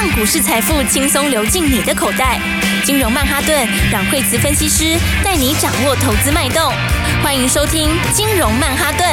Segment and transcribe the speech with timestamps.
[0.00, 2.40] 让股市财富轻松流进你的口袋。
[2.84, 6.72] 金融曼哈顿，让惠慈分析师带你掌握投资脉动。
[7.20, 9.04] 欢迎收听金融曼哈顿。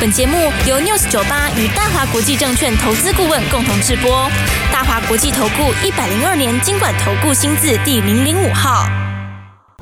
[0.00, 4.30] 本节目由 News 九八与大华国际证券投资顾问共同制播。
[4.72, 8.86] 大华国际投顾一百零二年金管投顾新字第零零五号。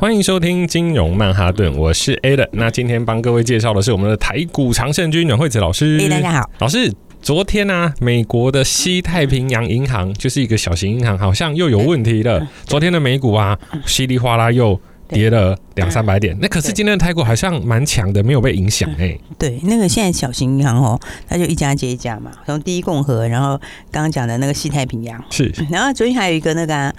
[0.00, 2.48] 欢迎收听金融曼哈顿，我是 Alan。
[2.52, 5.98] 那今天帮各位介绍的是我们的台股常胜军阮惠慈老师。
[5.98, 6.90] Hey, 大家好，老师。
[7.22, 12.44] 昨天呢、啊，美国的西太平洋银行就是一个小型银行，好像又有问题了。
[12.64, 16.36] 昨天的美股啊，稀里哗啦又跌了两三百点。
[16.40, 19.16] 那可是今天的台股好像蛮强的，没有被影响哎。
[19.38, 20.98] 对，那个现在小型银行哦，
[21.28, 23.58] 它就一家接一家嘛，从第一共和，然后
[23.90, 26.94] 刚刚讲的那个西太平洋是，然后昨天还有一个那个、啊、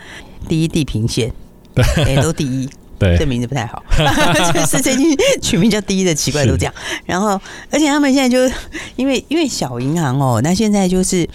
[0.47, 1.33] 第一地平线，
[1.73, 2.69] 对，都第一。
[3.01, 3.83] 对，这名字不太好，
[4.53, 6.73] 就是最近取名叫第一的奇怪都这样。
[7.03, 7.41] 然后，
[7.71, 8.55] 而且他们现在就
[8.95, 11.27] 因为因为小银行哦，那现在就是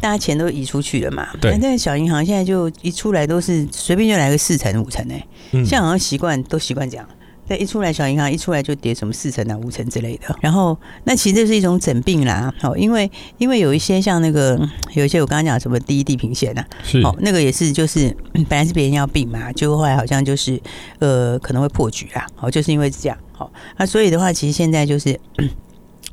[0.00, 1.28] 大家钱都移出去了嘛。
[1.40, 7.06] 对，但是小银行现在就一出来都是随便就来个四成五成哎，现在好像习惯都习惯这样。
[7.52, 14.58] 对，一出来小银行一出来就跌什么四成啊五成之类的，然后那其实这是一种整病啦，哦，因为因为有一些像那个
[14.94, 18.16] 有一些我刚刚讲什么第一地平线啊，是哦，那个也是就是
[18.48, 20.58] 本来是别人要并嘛，结果后来好像就是
[20.98, 25.20] 呃可能会破局啦，哦，就是因为这样，好，那所以的话，其实现在就是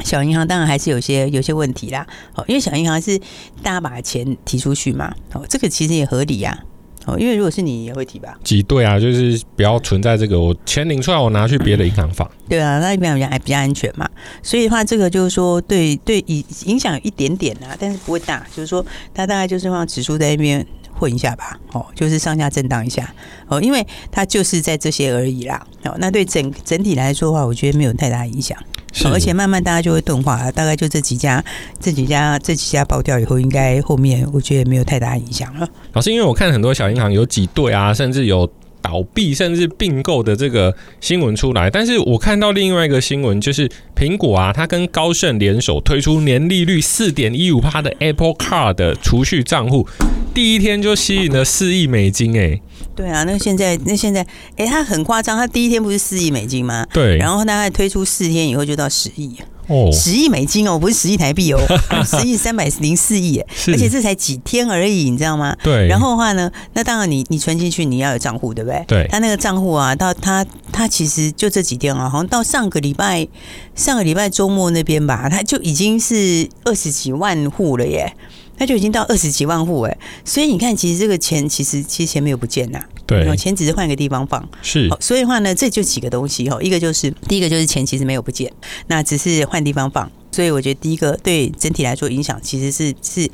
[0.03, 3.17] 小银行当然还是有些有些问题啦，哦，因为小银行是
[3.63, 6.65] 大家把钱提出去嘛，哦，这个其实也合理呀。
[7.09, 8.37] 哦，因为如果是你也会提吧？
[8.43, 12.27] 挤兑啊，就是不要存在这个，我钱领出来，我拿去别的银行放。
[12.27, 12.31] 嗯。
[12.49, 14.09] 对啊，那比较比较比较安全嘛。
[14.41, 18.45] 所以的话，这个就是说，对对，影影响一点点啊，但是不会大。
[18.55, 20.65] 就是说，它大概就是放指数在那边
[20.99, 21.57] 混一下吧。
[21.71, 23.11] 哦，就是上下震荡一下。
[23.47, 25.65] 哦，因为它就是在这些而已啦。
[25.85, 28.57] 哦，那对整整体来说的话，我觉得没有太大影响。
[29.05, 31.43] 而且慢慢大家就会钝化，大概就这几家、
[31.79, 35.67] 这几家、这几家爆掉以后，应该后面我觉得没有太大影响了。
[35.93, 38.49] 老师，因为我看很多小银行有几对啊，甚至有
[38.81, 49.87] 倒闭，甚至并购的这个新闻出来，但是我看到另外一个新闻，就是苹果啊，它跟高盛联手推出年利率四点一五趴的 Apple Card 的储蓄账户，
[50.33, 52.61] 第一天就吸引了四亿美金，哎。
[52.95, 54.25] 对啊，那现在那现在，
[54.57, 56.85] 哎，他很夸张，他第一天不是四亿美金吗？
[56.93, 59.37] 对，然后大概推出四天以后就到十亿
[59.69, 61.59] 哦，十亿美金哦，不是十亿台币哦，
[62.03, 65.55] 十亿三百零四亿，而且这才几天而已，你知道吗？
[65.63, 65.87] 对。
[65.87, 68.83] 然后的话呢，那当然你你存进去你要有账户，对不对？
[68.87, 69.07] 对。
[69.09, 73.27] 他那个账户啊，到他他其实就这几天啊，好像到上个礼拜
[73.75, 78.13] 上个礼拜周末那边吧，他就已经是二十几万户了耶。
[78.57, 82.79] 他就已经到二十几万户哎，所以你看，其实这个钱其实其实钱没有不见呐，
[83.09, 88.51] 对，钱只是换个地方放，是，所以的话呢，这就几个东西哈，一个就是第一个就是钱其实没有不见，
[88.87, 93.29] 那只是换地方放，所以我觉得第一个对整体来说影响其实是是，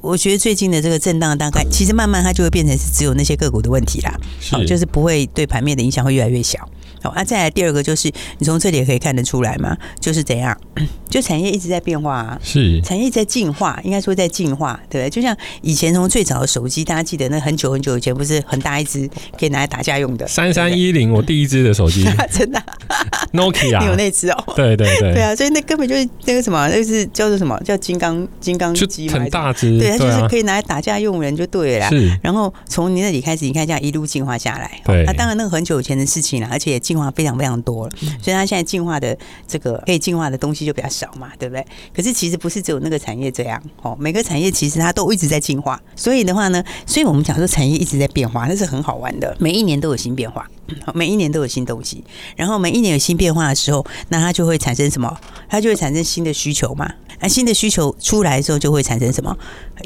[0.00, 4.18] 我觉得最近的这个震荡大概其实慢慢它就会变成是只有那些个股的问题啦，
[4.50, 6.68] 好，就是不会对盘面的影响会越来越小。
[7.02, 10.56] 好，那再来第二个就是，你从这里也可以看得出来嘛，就是怎样，
[11.08, 15.10] 就产业一直在变化啊，是产业在进化，应该说在进化，对不对？
[15.10, 19.08] 就像以前从最早的手机，大家记得那很久很久以前不是很大一只，
[19.38, 22.62] 可以拿来打架用的，三三一零，我第一只的手机， 真的，
[23.32, 24.44] Nokia， 你有那只哦？
[24.56, 31.88] 对对对，对啊，所以那根本就是那个什么，那是叫做什么叫金刚金刚机嘛，很大只，对，它就是可以拿来打架用人就对了。
[31.88, 37.92] 是，然后从你那里开始，你看这样一路进化下来，对，那当然那个很久以前的事情了，而且进化非常非常多了，
[38.22, 41.66] 所以它现在进化的这个可以进化的东西就比较少嘛，对不对？
[41.92, 50.48] 可是其实不是只有那个产业这样哦，每个产业其实它都一直在进化，所以的话呢，所以我们讲说产业一直在变化，那是很好玩的，每一年都有新变化，
[50.94, 52.04] 每一年都有新东西，
[52.36, 55.18] 然后每一年有新变化的时候，那它就会产生什么？
[55.48, 56.88] 它就会产生新的需求嘛。
[57.20, 59.36] 那新的需求出来的时候，就会产生什么？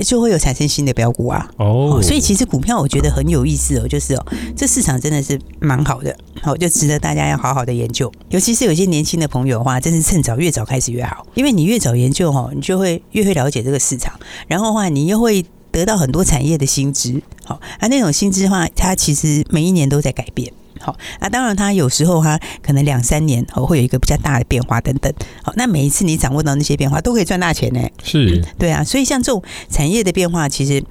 [0.05, 1.49] 就会有产生新的标股啊。
[1.57, 4.27] 哦，所以其实股票我觉得很有意思哦，就是哦，
[4.57, 8.11] 这市场真的是蛮好的，好，就值得大家要好好的研究。
[8.31, 17.23] 尤其是有些年轻的朋友的话，真是趁早越早开始越好，因为你越早研究哈，你就会越会了解这个市场，然后的话你又会得到很多产业的薪资。
[17.45, 20.53] 好，啊，那种薪资的话，它其实每一年都在改变。
[20.81, 25.13] 好，那当然，它有时候哈，可能两三年哦会有一个比较大的变化等等。
[25.43, 27.87] 好，那每一次你掌握到那些变化，都可以赚大钱呢。
[28.03, 30.83] 是，对啊，所以像这种产业的变化，其实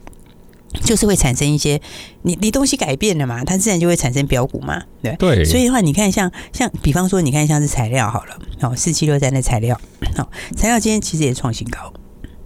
[0.84, 1.82] 就是会产生一些
[2.22, 4.84] 你你东西改变了嘛，它自然就会产生标股嘛。
[5.02, 9.80] 对对，所以的话，你看像像比方说，你看像是材料好了，哦四七六三的材料，
[10.16, 11.92] 好材料今天其实也创新高，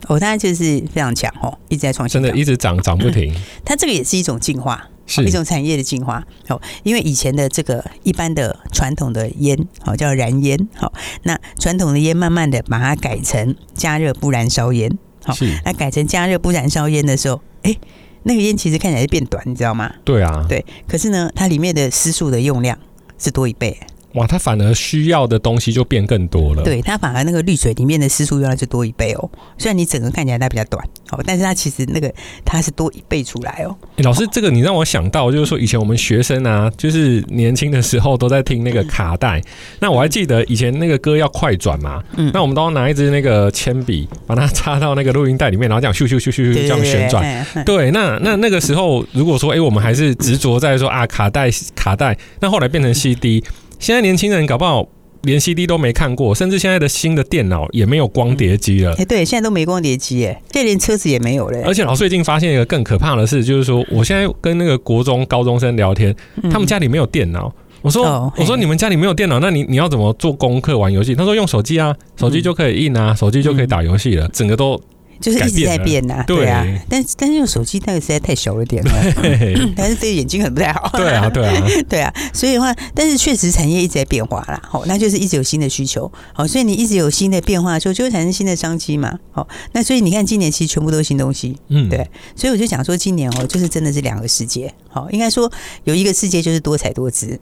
[0.08, 3.36] 哦，当然就是非常强哦，一直在创新，真的一直涨涨不停。
[3.66, 4.88] 它这个也是一种进化。
[5.06, 10.92] 是一种产业的进化，好，因为以前的这个一般的传统的烟，好叫燃烟，好，
[11.24, 15.34] 那传统的烟慢慢的把它改成加热不燃烧烟，好，
[15.66, 17.76] 那改成加热不燃烧烟的时候，哎，
[18.24, 19.94] 那个烟其实看起来是变短，你知道吗？
[20.06, 20.66] 对啊，对。
[20.88, 22.78] 可是呢，它里面的丝素的用量
[23.18, 23.78] 是多一倍。
[24.14, 26.64] 哇，它反而需要的东西就变更多了。
[26.64, 29.30] 对，它反而那个滤水里面的丝数用量就多一倍哦。
[29.58, 32.14] 虽然你整个看起来它比较短，哦，但是它其实那个
[32.46, 33.76] 它是多一倍出来哦。
[33.98, 39.40] 欸、老师，这个你让我想到，就是说以前我们学生啊，就是年轻的时候都在听那个卡带。
[39.40, 39.44] 嗯、
[39.80, 47.46] 那我还记得以前那个歌要快转嘛，嗯，那我们都要拿一支那个铅笔，把它插到那个录音带里面，然后这样咻咻咻咻咻这样旋转。
[47.66, 53.44] 对，那那那个时候如果说哎、欸，我们还是执着在说啊卡带卡带，那后来变成 CD。
[53.84, 54.88] 现在年轻人搞不好
[55.24, 58.96] 连 CD 都没看过，甚至现在的新的电脑也没有光碟机了。
[58.98, 61.62] 哎，对，现在都没光碟机，哎，现在连车子也没有了。
[61.66, 66.16] 而且老师最近发现一个更可怕的事，就是说，我现在跟那个国中高中生聊天，
[66.50, 67.54] 他们家里没有电脑。
[67.82, 71.14] 我说，我说你们家里没有电脑，那你你要怎么做功课、玩游戏？
[71.14, 74.82] 他说用手机啊，手机就可以印啊，手机就可以打游戏了，整个都。
[75.20, 78.92] 就是一直在变呐，对啊，但是但是用手机那个实在太小了点了，
[79.76, 80.90] 但是对眼睛很不太好。
[80.98, 95.52] 对啊，对啊， 对啊，所以的话，但是确实产业一直在变化啦，好，那就是一直有新的需求，好，所以你一直有新的变化的时候，就会产生新的商机嘛，好，那所以你看今年其实全部都是新东西，嗯，对，所以我就想说今年哦，就是真的是两个世界，好，应该说
[95.86, 97.40] 有一个世界就是多彩多姿，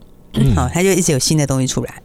[0.55, 1.95] 好，它就一直有新的东西出来，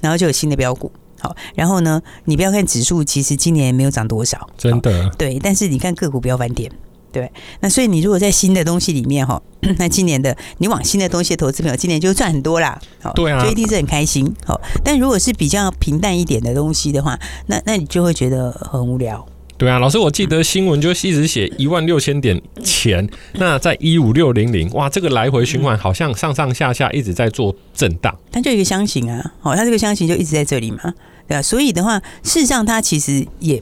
[0.00, 0.90] 然后就有新的标股。
[1.24, 5.08] 好，然后呢，你不要看指数，其实今年也没有涨多少，真的。
[5.16, 6.70] 对，但是你看个股不要翻点，
[7.10, 7.32] 对。
[7.60, 9.40] 那所以你如果在新的东西里面哈，
[9.80, 12.78] 那今年的你往新的东西的投资朋友，今年就赚很多啦。
[13.00, 14.30] 好，对啊，就一定是很开心。
[14.44, 19.26] 好，但如果是比较平淡一点的东西的话，那那你就会觉得很无聊。
[19.64, 28.14] 对啊，老师，我记得新闻就一直写一万六千点前，那在一五六零零，哇，这个来回循环好像上上下下一直在做震荡。
[28.30, 30.92] 它就一个箱型啊，哦，它这个箱型就一直在这里嘛。
[31.26, 33.58] 对啊，所以的话，事实上它其实也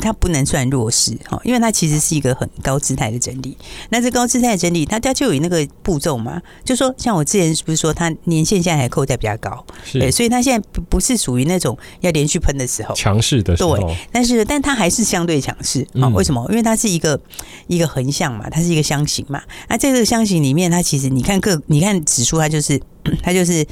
[0.00, 3.56] 它不能算弱势哈，因为它其实是一个很高姿态的整理。
[3.90, 13.76] 那这高姿态的整理，它它就有那个步骤嘛，就说像我之前不是说它年限现在还扣在比较高，是对，所以它现在不不是属于那种要连续喷的时候，强势的时候。
[13.76, 16.08] 对，但是但它还是相对强势啊？
[16.08, 16.46] 为什么？
[16.50, 17.20] 因为它是一个
[17.66, 19.42] 一个横向嘛，它是一个箱型嘛。
[19.68, 22.80] 那在这个箱型里面，它其实你看个你看指数，它就是
[23.22, 23.64] 它就是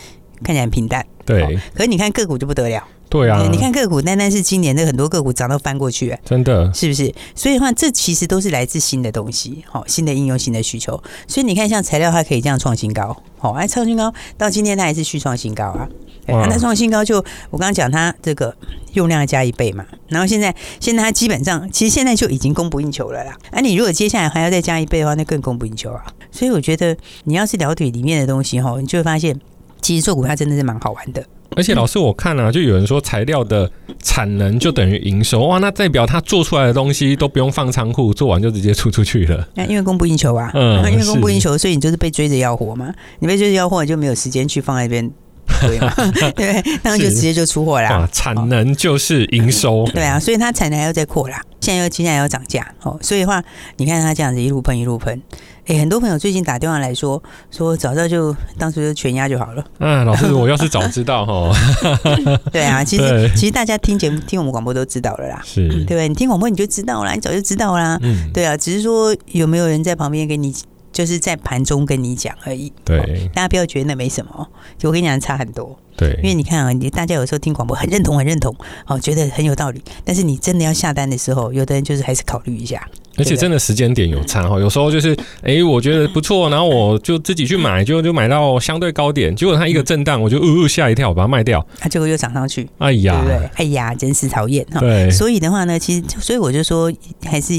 [0.42, 1.58] 看起来很平淡，对。
[1.74, 2.82] 可是你看个股就不得了。
[3.14, 7.14] 对啊，你看个股，单单是今年的很多个股涨到翻过去，真的是不是？
[7.36, 11.00] 所以的话，这其实都是来自新的东西，好，新的应用、新的需求。
[11.28, 15.88] 所以你看，像材料，它可以这样创新高，好，哎，创新高到今天它还是续创新高啊。
[16.26, 17.18] 那创新高就
[17.50, 18.52] 我刚刚讲，它这个
[18.94, 19.86] 用量要加一倍嘛。
[20.08, 23.36] 然后现在现在它基本上，其实现在就已经供不应求了啦。
[23.52, 26.04] 啊，你如果接下来还要再加一倍的话，那更供不应求啊。
[26.32, 29.40] 所以我觉得，你要是了解里面的东西哈，你就会发现，
[29.80, 31.24] 其实做股票真的是蛮好玩的。
[31.56, 33.70] 而且老师，我看啊，就有人说材料的
[34.02, 39.48] 产能就等于营收哇，那代表他做出来的东西都不用放仓库，做完就直接出出去了。
[39.54, 42.92] 那因为供不应求啊，嗯， 因为供不应求，所以你就是被追着要货嘛。
[43.20, 45.10] 你被追着要货，你就没有时间去放在那边，
[45.60, 45.92] 对吗？
[46.34, 48.08] 对，那就直接就出货啦。
[48.12, 51.40] 产能就是营收，对啊，所以它产能还要再扩啦。
[51.60, 53.42] 现在又接下来要涨价哦，所以的话，
[53.76, 55.22] 你看它这样子一路喷一路喷。
[55.66, 59.64] 哎、欸，很多朋友最近打电话来说，说早知道就当初就全压就好了。
[59.78, 61.56] 嗯，老师，我要是早知道哈。
[62.52, 66.06] 对啊，其实其实大家听节目听我们广播都知道了啦，是，对不对？
[66.06, 67.98] 你听广播你就知道了，你早就知道啦。
[68.02, 70.54] 嗯，对啊，只是说有没有人在旁边给你，
[70.94, 72.72] 就是在盘中跟你讲而已。
[72.82, 73.04] 对、哦，
[73.34, 75.78] 大家不要觉得那没什么，就我跟你讲差很多。
[75.96, 78.52] 对，因为你看啊，你大家有时候听广播很认同，很认同，
[78.86, 82.88] 哦，觉得很有道理，但是你真的要下单的时候，有的人就是还是考虑一下。
[83.16, 93.50] 而且真的时间点有差哈，有时候就是哎、欸，我觉得不错，然后我就自己去买，就就买到相对高点，结果它一个震荡，我就呜呜吓一跳，我把它卖掉，它结果又涨上去，哎呀，对不对？
[93.54, 94.80] 哎呀，真是讨厌哈。
[94.80, 96.92] 对，所以的话呢，其实所以我就说，
[97.24, 97.54] 还是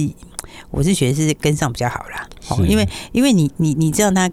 [0.72, 2.28] 我是觉得是跟上比较好啦。
[2.50, 4.30] 哦，因为因为你你你知道他，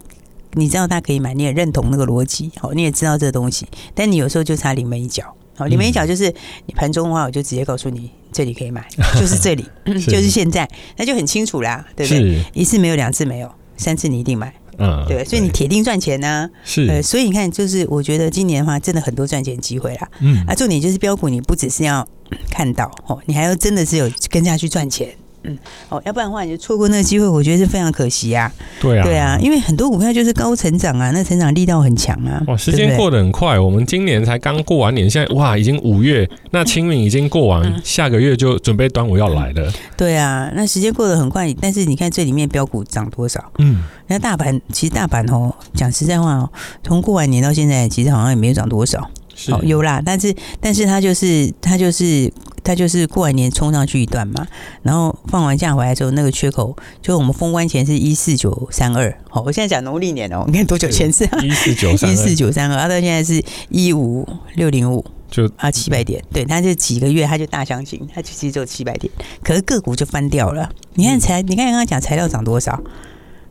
[0.53, 6.33] 你知道他可以买，你也认同那个逻辑，哦，你也知道这个东西，但你有时候就差临门一脚，好，临门一脚就是
[6.65, 8.11] 你盘中的话，我就直接告诉你。
[8.35, 12.43] 这里可以买， 就是这里，是就是现在，那就很清楚啦，对不对？
[12.51, 16.49] 一次没有，两次没有，三次你一定买，嗯，对，所以你铁定赚钱呢、啊。
[16.63, 20.09] 是，呃，所以你看，就是我觉得今年的话，真的很多赚钱机会啦。
[20.21, 22.07] 嗯，啊，重点就是标股，你不只是要
[22.49, 25.15] 看到哦，你还要真的是有跟下去赚钱。
[25.43, 25.57] 嗯，
[25.89, 28.51] 哦，要不然的话，你就错过那个机会，我觉得是非常可惜啊。
[28.81, 32.41] 对啊，对啊，因为很多股票就是高成长啊，那成长力道很强啊。
[32.47, 39.71] 哇，时间过得很快，我们今年才刚过完年，现在哇，已经五月，那清明已经过完，嗯、下个月就准备端午要来了。
[39.97, 43.43] 对啊，那时间过得很快，但是你看这里面标股涨多少？
[43.59, 46.49] 嗯，那大盘其实大盘哦，讲实在话哦，
[46.83, 49.09] 从过完年到现在，其实好像也没有涨多少。
[49.45, 52.31] 是哦，有啦，但是但是他就是他就是
[52.63, 54.47] 他就是过完年冲上去一段嘛，
[54.81, 69.11] 然后放完假回来之后，那个缺口就我们封关前是一四九三二，好，我现在讲农历年哦，你看多久前是一四九三一四九三二， 到现在是一五六零五，就啊七百点，对，它就几个月它就大行情，它其实只有七百点，
[69.43, 70.69] 可是个股就翻掉了。
[70.93, 72.81] 你看材，你看刚刚讲材料涨多少，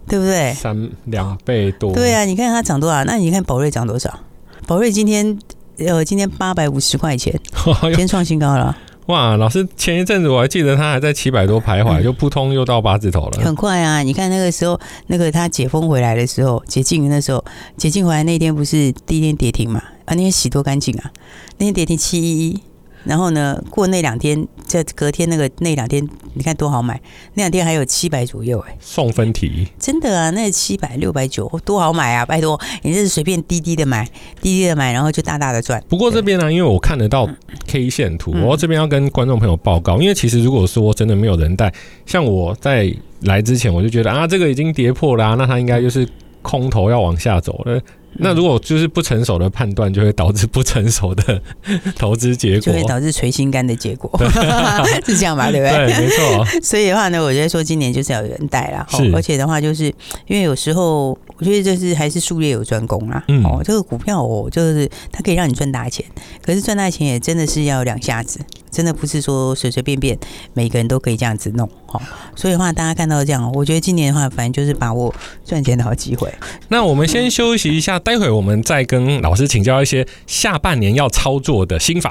[0.08, 0.54] 对不对？
[0.54, 1.92] 三两倍多。
[1.92, 3.04] 对啊，你看它涨多少？
[3.04, 4.20] 那你看宝瑞涨多少？
[4.66, 5.36] 宝瑞今天
[5.78, 7.38] 呃，今天八百五十块钱，
[7.82, 8.76] 今天创新高了。
[9.06, 13.42] 哇，老师前一阵子我还记得他还在七百多徘徊，就扑通又到八字头了。
[13.42, 14.00] 很快啊！
[14.02, 17.44] 你看那个时候，那个他解封回来的时候，解禁那时候，
[17.76, 19.80] 解禁回来那天不是第一天跌停嘛？
[20.04, 21.10] 啊，那天洗多干净啊！
[21.58, 22.60] 那天跌停七一一。
[23.04, 26.02] 然后呢，过那两天，这隔天那个那两天，
[26.32, 26.98] 你看多好买，
[27.34, 34.08] 那两天还有七百左右哎，送分题，真的啊，那七百六百九多好买啊，拜托，你这是随便滴滴的买，
[34.40, 35.82] 滴滴的买，然后就大大的赚。
[35.90, 37.28] 不过这边呢，因为我看得到
[37.66, 41.70] K 线图，嗯、我这边要跟观众朋友报告，因为其实如果说真的没有人带，
[42.06, 46.08] 像我在来之前我就觉得啊，这个已经跌破了，啊，那它应该就是
[46.40, 47.78] 空头要往下走了。
[48.14, 51.40] 那如果就是不成熟的判断，就会导致不成熟的
[51.96, 54.10] 投资结果，就会导致垂心肝的结果，
[55.06, 55.50] 是这样吧？
[55.50, 55.86] 对不对？
[55.86, 56.44] 对，没错。
[56.62, 59.84] 所以的话呢，我觉得说今年就是要有人带啦，而且的话，就是
[60.26, 63.24] 因为有时候我觉得就是还是术业有专攻啦。
[63.26, 66.06] 嗯、哦，这个股票哦，就是它可以让你赚大钱，
[66.40, 68.38] 可是赚大钱也真的是要两下子。
[68.70, 70.18] 真的不是说随随便便
[70.54, 72.00] 每个人都可以这样子弄，哦，
[72.34, 75.12] 所以的话大家看到这样，我觉得今年的话，反正就是把握
[75.44, 76.32] 赚钱的好机会。
[76.68, 82.10] 那我们先休息一下，待会我们再跟老师请教一些下半年要操作的心法。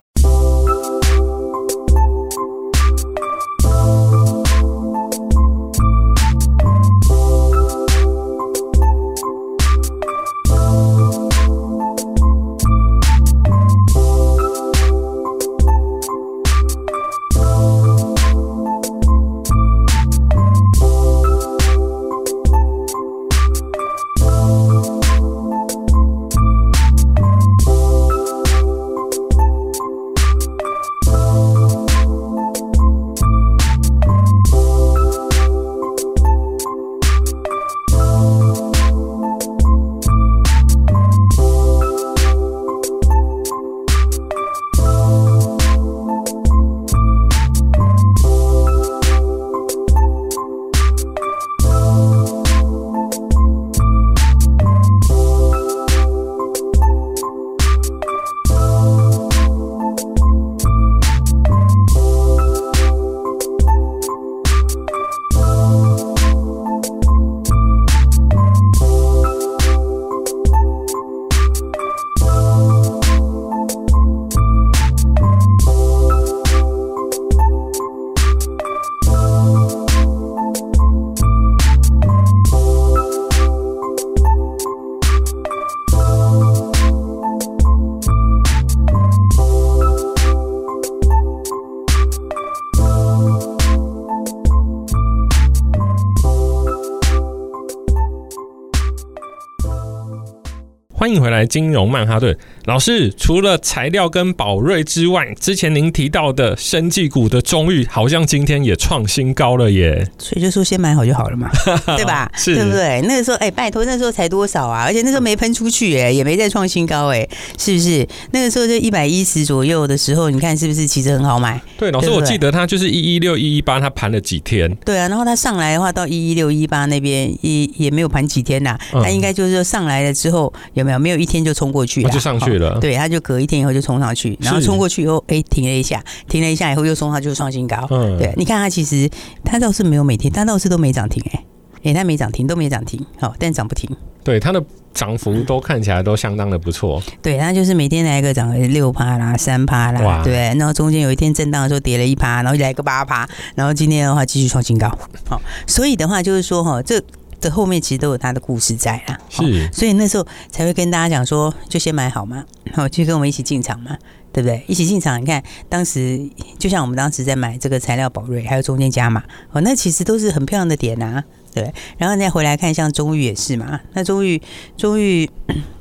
[101.12, 103.12] 欢迎回来，金融曼哈顿老师。
[103.18, 110.08] 除了材料跟宝瑞之外，之前您提到的生技股的中裕，好像今天也创新高了耶。
[110.18, 111.50] 所以就说先买好就好了嘛，
[111.98, 112.32] 对吧？
[112.34, 113.02] 是，对不对？
[113.02, 114.86] 那个时候，哎，拜托，那时候才多少啊？
[114.86, 117.28] 而且那时候没喷出去，哎，也没再创新高，哎，
[117.60, 118.08] 是不是？
[118.32, 120.88] 那个时候就一百一十左右的时候，你看是不是？
[120.88, 121.62] 其实很好买。
[121.78, 124.74] 对，老师，对对我记得它就是一一六一一八，它盘了几天？
[124.86, 128.78] 对啊，然后它上来的话，到一一六一八那边也也没有盘几天呐。
[128.94, 131.01] 它应该就是说上来了之后有没有？
[131.02, 132.80] 没有一天就冲过去，就上去了。
[132.80, 137.88] 对，他就隔一天以后就冲上去，然后冲过去以后，哎，停了一下，停了一下以后又冲，他就创新高。
[137.90, 139.10] 嗯，对，你看它其实
[139.44, 141.44] 它倒是没有每天，它倒是都没涨停，哎，
[141.86, 143.90] 哎，它没涨停，都没涨停，好，但涨不停。
[144.24, 147.02] 对，它的涨幅都看起来都相当的不错。
[147.24, 154.88] 对，它就是每天来一个涨个六趴啦，三趴啦，对，然后中间有一天震荡的时候跌了一趴，然后来个八趴，然后今天的话继续创新高。
[155.28, 157.02] 好，所以的话就是说哈，这。
[157.42, 163.98] 这后面其实都有他的故事在啦，是，所以那时候才会跟大家讲说，就先买好嘛，好，就跟我们一起进场嘛，
[164.32, 164.64] 对不对？
[164.68, 166.30] 一起进场，你看当时
[166.60, 171.74] 就像我们当时在买这个材料宝瑞，还有中间加码，哦，那其实都是很漂亮的点啊，对。
[171.98, 174.40] 然后再回来看，像中裕也是嘛，那中裕
[174.78, 175.28] 中裕，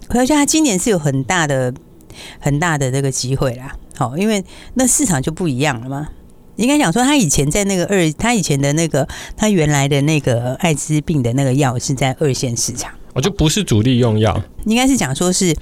[0.09, 1.73] 我觉得他今年是有很大的
[2.41, 4.43] 很大的这个机会啦，好，因为
[4.75, 6.09] 那市场就不一样了嘛。
[6.61, 12.93] 应该讲说，他以前在那个二，他以前的那个，他原来的那个艾滋病的那个药是在二线市场。
[13.15, 15.57] 哦，就不是主力用药，应该是讲说是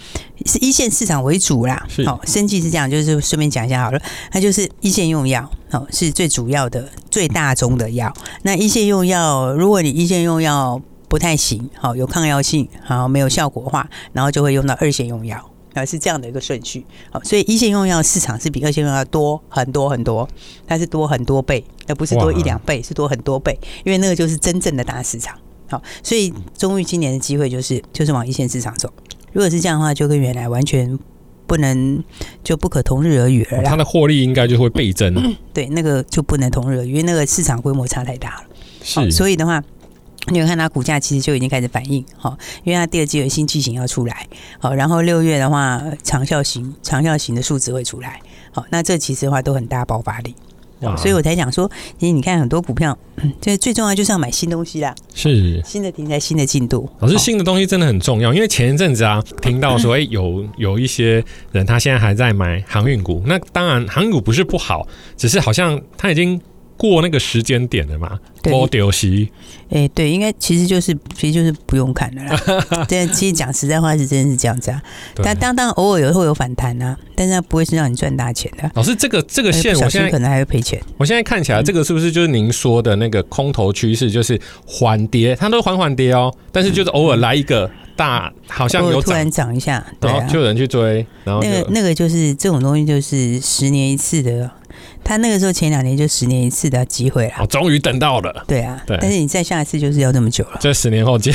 [0.45, 1.87] 是一线市场为主啦。
[2.05, 3.99] 好，生计是这样，就是顺便讲一下好了，
[4.31, 8.12] 它就是一线用药，哦，是最主要的、最大宗的药。
[8.43, 15.49] 那一线用药，如果你一线用药不太行，好，有抗药性，好，没有效果的话，然后就会用到二线用药。
[15.85, 20.28] 是这样的一个顺序，好，所以一线用药市场是比二线用药多很多很多，
[20.66, 25.37] 它是多很多倍，而不是多一两倍，是多很多倍，因为那个就是真正的大市场。
[25.68, 28.92] 好，所以中裕今年的机会就是就是往一线市场走。
[29.32, 30.99] 如果是这样的话，就跟原来完全
[31.47, 32.02] 不能
[32.42, 33.62] 就不可同日而语了。
[33.62, 35.37] 它的获利应该就会倍增。
[35.52, 38.47] 对，那个就不能同日而语，因为那个市场规模差太大了。
[38.82, 39.62] 是，所以的话。
[40.30, 44.26] 你有看它股价其实就已经开始反应，好，因为它第二季有新机型要出来，
[44.58, 48.20] 好，然后六月的话长效型长效型的数值会出来，
[48.52, 50.35] 好，那这其实的话都很大爆发力，
[50.97, 52.97] 所以我才讲说，其实你看很多股票，
[53.40, 56.88] 这最重要就是要买新东西啦，是新的题材、新的进度。
[56.99, 66.40] 老师，新的东西真的很重要，因为前一阵子啊，听到说，哎，有有一些人他现在还在买航运股，那当然航运股不是不好，只是好像他已经。
[66.78, 68.18] 过那个时间点的嘛？
[68.42, 69.30] 多丢西。
[69.68, 72.40] 哎，对，应该其实就是，其实就是不用看了啦。
[72.88, 74.80] 但，其实讲实在话是真的是这样子啊。
[75.16, 78.70] 但当当偶尔有会有反弹啊，但是它不会是让你赚大钱的。
[78.75, 80.80] 老师，这个这个线，我现在可能还会赔钱。
[80.97, 84.11] 我现在看起来，这个是不是就是您说的那个空头趋势？
[84.11, 91.04] 就是缓跌，它都缓缓跌哦，但是就是偶尔来一个大，好像有突然涨一下，对啊，就有人去追。
[91.25, 94.50] 然后那个那个就是这种东西，就是十年一次的。
[95.08, 98.44] 他那个时候前两年就十年一次的机会了，我终于等到了。
[98.46, 100.58] 对啊，对，但是你再下一次就是要那么久了。
[100.60, 101.34] 这十年后见。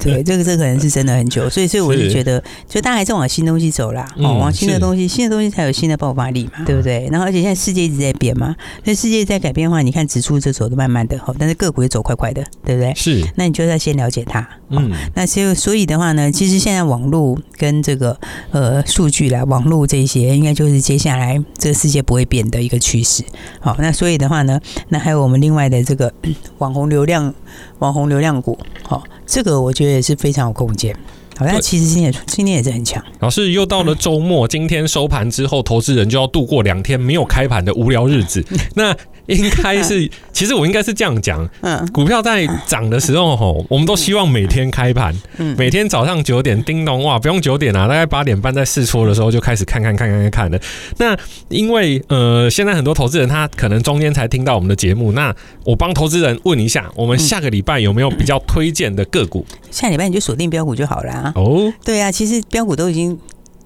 [0.00, 7.08] 对， 这个这可能是真的很久，所以所以我就觉得，就大家还是往新东西走啦，哦，往新的东西，新的东西才有新的爆发力嘛，对不对？
[7.12, 12.92] 然后而且现在世界一直在变嘛，那世界在改变的话，你看指数这走的慢慢的，好，但是个股也走快快的，对不对？
[12.96, 13.24] 是。
[13.36, 14.90] 那你就要先了解它，嗯。
[15.14, 18.18] 那所以所以的话呢，其实现在网络跟这个
[18.50, 23.11] 呃数据啦，网络这些，应该就是接下来这个世界不会变的一个趋势。
[23.60, 26.12] 好，那所以的话呢，那还有我们另外的这个
[26.58, 27.34] 网红流量、
[27.80, 30.96] 网红流量股，好，这个我觉得也是非常有空间。
[31.42, 33.02] 好，那其实今天今天也是很强。
[33.20, 38.44] 老师又到了周末，今天收盘之后，投资人就要度过两天没有开盘的无聊日子。
[38.74, 38.94] 那
[39.26, 50.60] 应该是， 其实我应该是这样讲，嗯，股票在涨的时候吼，我们都希望每天开盘，嗯，每天早上九点叮咚哇，不用九点啊，大概八点半在试错的时候就开始看看看看看看的。
[50.98, 51.16] 那
[51.48, 59.46] 因为呃，现在很多投资人他可能中间才听到我们的节目，那我帮投资人问一下，我们下个礼拜有没有比较推荐的个股？
[59.70, 61.31] 下礼拜你就锁定标股就好了啊。
[61.34, 63.18] 哦，对啊，其实标股都已经。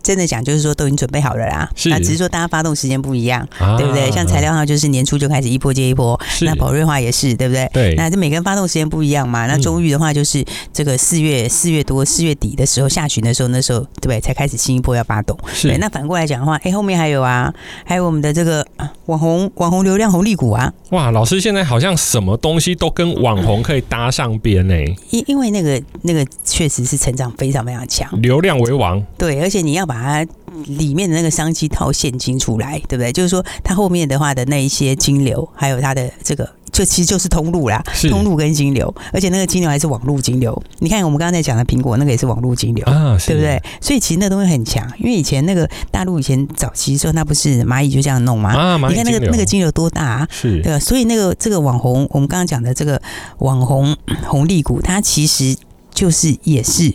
[0.03, 1.69] 真的讲，就是说都已经准备好了啦。
[1.75, 4.09] 是，那只是说大家发动时间不一样，啊、对不对？
[4.13, 7.69] 像材料上就是年初就开始一波接一波，那宝瑞华也是，对不对？
[7.73, 7.95] 对。
[7.97, 9.49] 那这每个人发动时间不一样嘛。
[9.49, 14.21] 那中裕的话就是这个四月四月多四月底的时候下旬的时候，那时候对不对？
[14.21, 15.37] 才开始新一波要发动。
[15.53, 15.67] 是。
[15.67, 17.53] 对，那反过来讲的话，哎，后面还有啊，
[17.85, 18.65] 还有我们的这个
[19.07, 20.73] 网红网红流量红利股啊。
[20.91, 24.75] 哇，老师现在好像什么东西都跟网红可以搭上边呢？
[25.11, 29.03] 因因为那个那个确实是成长非常非常强，流量为王。
[29.17, 30.33] 对，而且你要把它
[30.67, 33.13] 里面的那个商机套现金出来，对不对？
[33.13, 40.63] 就是说，它后面的话的那一些金流，还有它的这个，就其实就是通路啦，通路跟金流，而且那个金流还是网络金流。
[40.81, 43.59] 你看我们刚刚在讲的苹果，那个也是网络金流啊，对不对？
[43.81, 48.51] 所以其实那东西很强，因为以前那个大陆以前早期的时候，那不是蚂蚁就这样弄吗？
[48.55, 50.29] 啊，你看那个那个金流多大啊？
[50.31, 50.79] 是，对吧？
[50.79, 53.01] 所以那个这个网红，我们刚刚讲的这个
[53.39, 55.57] 网红红利股，它其实
[55.95, 56.93] 就是也是。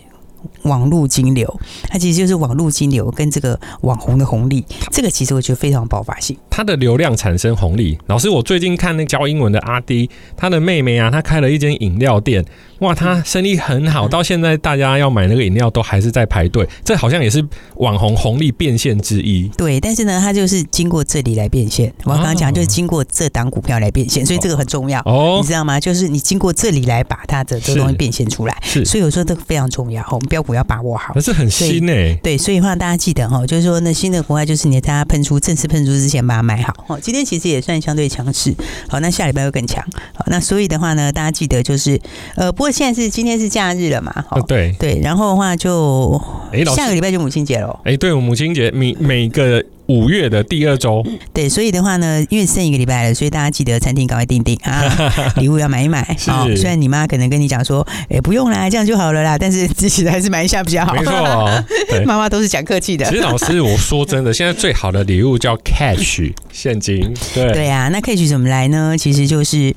[0.64, 6.36] 网络金流，它其实就是网络金流跟这个网红的红利，这个其实我觉得非常爆发性。
[6.50, 7.98] 它的流量产生红利。
[8.06, 12.44] 老师，我最近看那教英文的阿迪，他的妹妹啊，她开了一间饮料店，
[12.80, 16.68] 哇，她生意很好，到现在大家要买那个饮料都还是在排队。
[16.84, 17.44] 这好像也是
[17.76, 19.48] 网红红利变现之一。
[19.56, 21.92] 对，但是呢，它就是经过这里来变现。
[22.04, 25.80] 我刚刚讲就是经过这档股票来变现，所以这个很重要哦，你知道吗？
[25.80, 30.06] 就是你经过这里来把它的这个东西变现出来，是，所以我说这个非常重要。
[30.10, 31.14] 我们标股要把握好。
[31.14, 32.20] 可是很新诶、欸。
[32.22, 36.74] 对，所以的话大家记得哈，就是说那新的国外就是你在它喷出正式喷出之前把它买好。
[36.88, 38.54] 哦，今天其实也算相对强势。
[38.88, 39.84] 好，那下礼拜会更强。
[40.14, 42.00] 好，那所以的话呢，大家记得就是
[42.36, 44.12] 呃，不过现在是今天是假日了嘛？
[44.30, 46.20] 哦，对对，然后的话就
[46.52, 47.80] 哎，下个礼拜就母亲节了。
[47.84, 49.64] 哎，对，我母亲节每每个。
[49.86, 54.82] 五月的第二周，对，所以的话呢，因为剩一个礼拜了，所以大家记得餐厅赶快订订啊，
[55.36, 56.02] 礼物要买一买。
[56.26, 60.94] 好，虽然你妈可能跟你讲说，哎，不用啦，这样就好了啦，但是自己还是买一下比较好。
[60.94, 61.12] 没错，
[62.06, 63.04] 妈妈都是讲客气的。
[63.06, 67.12] 其实老师，我说真的，现在最好的礼物叫 cash 现金。
[67.34, 68.96] 对对啊，那 cash 怎么来呢？
[68.96, 69.74] 其实就是。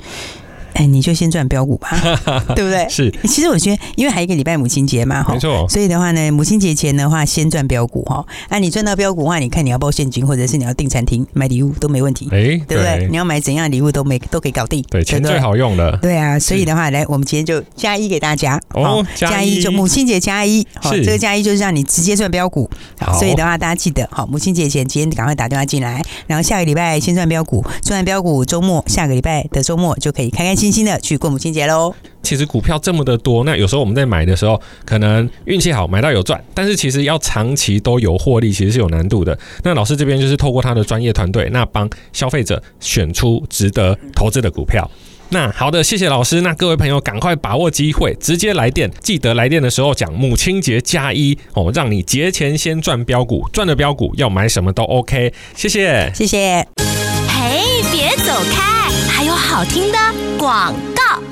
[0.76, 1.90] 哎，你就先赚标股吧，
[2.56, 2.88] 对不对？
[2.90, 3.12] 是。
[3.24, 5.68] 其实我觉得，因为还有一个礼拜母亲节嘛，没错。
[5.70, 8.26] 所以的话呢，母亲节前的话，先赚标股哈。
[8.50, 13.08] 那你赚到标股的话，你看你要包现金，或者是你要订餐厅买礼物都没问题，哎，对不对？
[13.10, 15.98] 你要买怎样的礼物都没都可以搞定，对，钱最好用的。
[16.02, 22.70] 对啊，所以的话，来，我们今天就加一给大家哦，加一就母亲节加一，好，这个加一就是让你直接赚标股。
[23.00, 31.94] 好，所以的话，大家记得好，母亲节前今天赶快打电话进来，然后下个礼拜先赚标股，赚完标股，周末下个礼拜的周末就可以开开心心的去过母亲节喽。
[32.24, 39.38] 其实股票这么的多，那有时候我们在买的时候，可能运气好买到有赚，但是其实要长期都有获利，其实是有难度的。
[39.64, 44.90] 那老师这边就是透过他的专业团队，那帮消费者选出值得投资的股票。
[45.30, 46.42] 那好的，谢谢老师。
[46.42, 48.90] 那各位朋友，赶快把握机会，直接来电。
[49.02, 55.34] 记得来电的时候讲母亲节加一哦，让你节前先赚标股，赚的标股要买什么都 OK。
[55.56, 56.68] 谢谢，谢谢。
[57.28, 58.85] 嘿，别走开，
[59.56, 59.98] 好听的
[60.38, 61.24] 广告。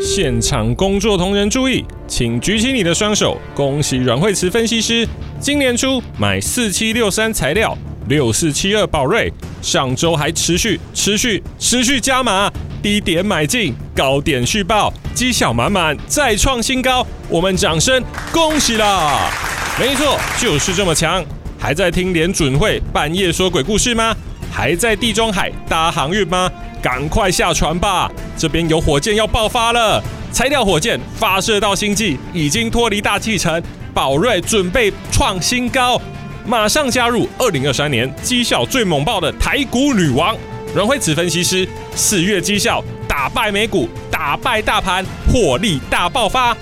[0.00, 5.06] 现场工作同仁注意，请举起你的双手，恭喜阮慧慈分析师
[5.38, 7.76] 今年初买四七六三材料。
[8.08, 12.50] 六四七二宝瑞，上周还持续持续持续加码，
[12.82, 19.30] 低点买进，高点续报，绩效满满，再创新高，我们掌声恭喜啦！
[19.78, 21.22] 没错，就是这么强。
[21.58, 24.16] 还在听联准会半夜说鬼故事吗？
[24.52, 26.50] 还在地中海搭航运吗？
[26.82, 30.02] 赶快下船吧，这边有火箭要爆发了！
[30.30, 33.62] 材料火箭发射到星际，已经脱离大气层，
[33.94, 36.00] 宝瑞准备创新高。
[36.44, 40.36] 马上加入二零二三年绩效最猛爆的台股女王
[40.74, 46.56] 阮慧慈分析师，四月绩效打败美股，打败大盘，获利大爆发。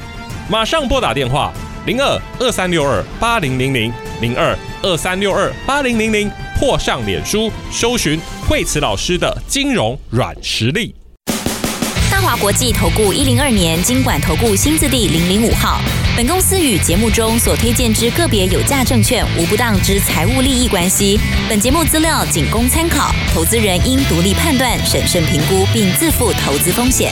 [0.51, 1.51] 马上拨打电话
[1.87, 10.95] 零二二三六二八零零零零二二三六二八零零零，或上脸书搜寻惠慈老师的金融软实力。
[12.11, 15.81] 大华国际投顾一零二年金管投顾新字第零零五号。
[16.15, 21.19] 本公司与节目中所推荐之个别有价证券无不当之财务利益关系。
[21.49, 27.11] 本节目资料仅供参考，投资人应独立判断、审慎评估，并自负投资风险。